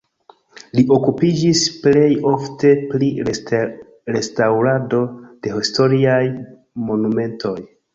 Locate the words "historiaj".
5.63-6.23